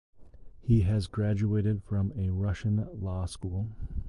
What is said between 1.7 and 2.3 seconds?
from